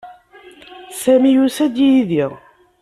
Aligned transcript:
Sami 1.01 1.29
yusa-d 1.35 1.75
yid-i. 1.87 2.25